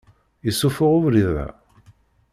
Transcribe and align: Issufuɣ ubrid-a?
Issufuɣ 0.49 0.91
ubrid-a? 0.97 1.47